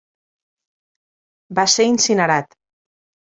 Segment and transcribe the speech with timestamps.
[1.59, 2.59] Va ser incinerat.